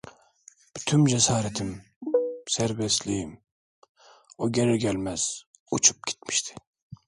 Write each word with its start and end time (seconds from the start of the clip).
Bütün 0.77 1.05
cesaretim, 1.05 1.81
serbestliğim, 2.49 3.39
o 4.37 4.51
gelir 4.51 4.75
gelmez 4.75 5.43
uçup 5.71 6.07
gitmişti. 6.07 6.55